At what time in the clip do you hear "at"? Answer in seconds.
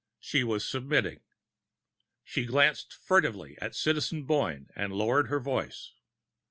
3.59-3.75